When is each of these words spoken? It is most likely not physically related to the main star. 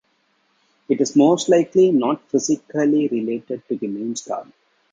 It 0.89 0.99
is 0.99 1.15
most 1.15 1.47
likely 1.47 1.91
not 1.91 2.27
physically 2.27 3.07
related 3.07 3.61
to 3.67 3.77
the 3.77 3.85
main 3.85 4.15
star. 4.15 4.47